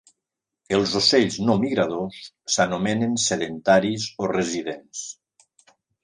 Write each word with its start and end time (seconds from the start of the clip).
Els 0.75 0.91
ocells 0.99 1.35
no 1.49 1.55
migradors 1.63 2.23
s'anomenen 2.53 3.13
sedentaris 3.25 4.07
o 4.25 4.31
residents. 4.33 5.03